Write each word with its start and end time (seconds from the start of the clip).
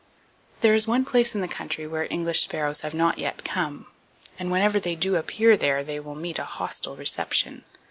There 0.61 0.73
is 0.73 0.87
one 0.87 1.05
place 1.05 1.35
in 1.35 1.41
the 1.41 1.47
country 1.47 1.85
where 1.85 2.07
English 2.09 2.41
sparrows 2.41 2.81
have 2.81 2.95
not 2.95 3.19
yet 3.19 3.43
come; 3.43 3.85
and 4.39 4.51
whenever 4.51 4.79
they 4.79 4.95
do 4.95 5.15
appear 5.15 5.55
there, 5.55 5.83
they 5.83 5.99
will 5.99 6.15
meet 6.15 6.39
a 6.39 6.43
hostile 6.43 6.95
reception. 6.95 7.65